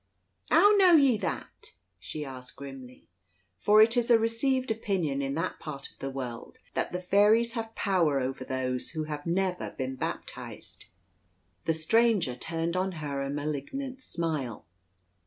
[0.49, 3.07] "How know ye that?" she asked grimly;
[3.55, 7.53] for it is a received opinion in that part of the world that the fairies
[7.53, 10.85] have power over those who have never been baptised.
[11.65, 14.65] The stranger turned on her a malignant smile.